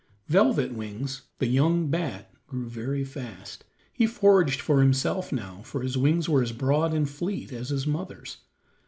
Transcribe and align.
Velvet 0.25 0.73
Wings, 0.73 1.27
the 1.37 1.45
young 1.45 1.91
bat, 1.91 2.31
grew 2.47 2.67
very 2.67 3.03
fast. 3.03 3.65
He 3.93 4.07
foraged 4.07 4.59
for 4.59 4.81
himself 4.81 5.31
now, 5.31 5.61
for 5.61 5.83
his 5.83 5.95
wings 5.95 6.27
were 6.27 6.41
as 6.41 6.53
broad 6.53 6.91
and 6.95 7.07
fleet 7.07 7.53
as 7.53 7.69
his 7.69 7.85
mother's. 7.85 8.37